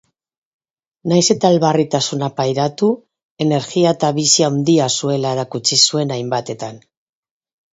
Nahiz 1.11 1.25
eta 1.33 1.51
elbarritasuna 1.55 2.29
pairatu, 2.39 2.89
energia 3.47 3.93
eta 3.99 4.09
bizi 4.21 4.49
handia 4.49 4.89
zuela 5.01 5.35
erakutsi 5.39 5.81
zuen 5.91 6.17
hainbatetan. 6.17 6.83